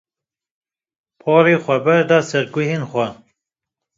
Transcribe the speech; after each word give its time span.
Porê 1.21 1.55
xwa 1.63 1.77
berda 1.85 2.17
ser 2.29 2.45
guhên 2.53 2.83
xwe. 2.91 3.07